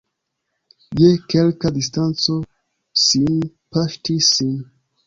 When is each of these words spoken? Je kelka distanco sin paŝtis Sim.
Je 1.01 1.09
kelka 1.33 1.73
distanco 1.77 2.41
sin 3.07 3.41
paŝtis 3.79 4.37
Sim. 4.37 4.61